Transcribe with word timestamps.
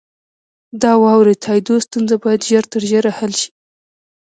د 0.81 0.83
واورئ 1.03 1.35
تائیدو 1.43 1.75
ستونزه 1.85 2.15
باید 2.23 2.41
ژر 2.49 2.63
تر 2.73 2.81
ژره 2.91 3.11
حل 3.17 3.31
شي. 3.41 3.49